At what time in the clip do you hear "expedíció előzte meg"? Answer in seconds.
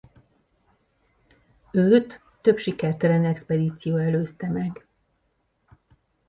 3.25-4.85